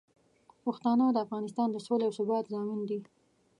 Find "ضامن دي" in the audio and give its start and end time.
2.53-2.99